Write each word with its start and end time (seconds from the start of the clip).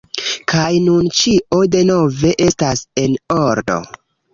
kaj 0.53 0.71
nun 0.85 1.11
ĉio 1.21 1.61
denove 1.77 2.35
estas 2.49 2.87
en 3.07 3.23
ordo: 3.41 3.83